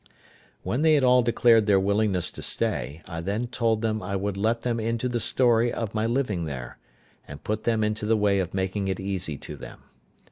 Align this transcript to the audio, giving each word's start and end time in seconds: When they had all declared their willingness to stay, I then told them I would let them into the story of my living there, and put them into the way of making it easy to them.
When 0.63 0.81
they 0.81 0.95
had 0.95 1.03
all 1.03 1.21
declared 1.21 1.67
their 1.67 1.79
willingness 1.79 2.31
to 2.31 2.41
stay, 2.41 3.03
I 3.05 3.21
then 3.21 3.45
told 3.45 3.83
them 3.83 4.01
I 4.01 4.15
would 4.15 4.35
let 4.35 4.61
them 4.61 4.79
into 4.79 5.07
the 5.07 5.19
story 5.19 5.71
of 5.71 5.93
my 5.93 6.07
living 6.07 6.45
there, 6.45 6.79
and 7.27 7.43
put 7.43 7.65
them 7.65 7.83
into 7.83 8.07
the 8.07 8.17
way 8.17 8.39
of 8.39 8.51
making 8.51 8.87
it 8.87 8.99
easy 8.99 9.37
to 9.37 9.55
them. 9.55 9.83